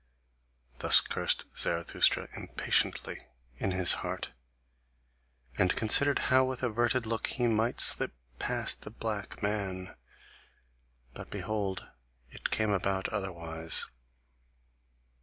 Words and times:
Thus 0.79 0.99
cursed 0.99 1.45
Zarathustra 1.55 2.27
impatiently 2.35 3.19
in 3.57 3.69
his 3.69 3.93
heart, 4.01 4.31
and 5.59 5.75
considered 5.75 6.17
how 6.33 6.43
with 6.43 6.63
averted 6.63 7.05
look 7.05 7.27
he 7.27 7.45
might 7.45 7.79
slip 7.79 8.11
past 8.39 8.81
the 8.81 8.89
black 8.89 9.43
man. 9.43 9.95
But 11.13 11.29
behold, 11.29 11.87
it 12.31 12.49
came 12.49 12.71
about 12.71 13.09
otherwise. 13.09 13.85